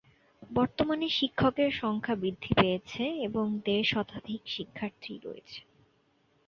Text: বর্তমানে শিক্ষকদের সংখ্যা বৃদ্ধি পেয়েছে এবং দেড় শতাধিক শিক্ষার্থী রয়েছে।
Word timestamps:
বর্তমানে 0.51 1.07
শিক্ষকদের 1.09 1.71
সংখ্যা 1.73 2.15
বৃদ্ধি 2.15 2.51
পেয়েছে 2.55 3.03
এবং 3.27 3.45
দেড় 3.65 3.85
শতাধিক 3.91 4.41
শিক্ষার্থী 4.47 5.13
রয়েছে। 5.23 5.59